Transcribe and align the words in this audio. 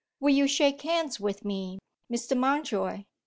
"Will 0.19 0.33
you 0.33 0.47
shake 0.47 0.81
hands 0.81 1.19
with 1.19 1.45
me, 1.45 1.77
Mr. 2.11 2.35
Mountjoy?" 2.35 3.03